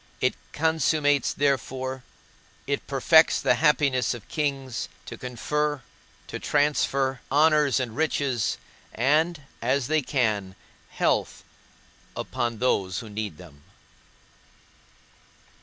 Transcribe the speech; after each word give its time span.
It 0.19 0.33
consummates 0.51 1.31
therefore, 1.31 2.01
it 2.65 2.87
perfects 2.87 3.39
the 3.39 3.53
happiness 3.61 4.15
of 4.15 4.27
kings, 4.29 4.89
to 5.05 5.15
confer, 5.15 5.83
to 6.25 6.39
transfer, 6.39 7.21
honour 7.31 7.69
and 7.77 7.95
riches, 7.95 8.57
and 8.95 9.41
(as 9.61 9.85
they 9.85 10.01
can) 10.01 10.55
health, 10.89 11.43
upon 12.17 12.57
those 12.57 13.01
that 13.01 13.11
need 13.11 13.37
them. 13.37 13.61